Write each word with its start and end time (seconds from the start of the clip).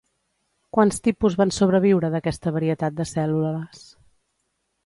Quants 0.77 0.97
tipus 1.07 1.35
van 1.41 1.53
sobreviure 1.59 2.11
d'aquesta 2.15 2.57
varietat 2.57 2.99
de 3.03 3.09
cèl·lules? 3.13 3.89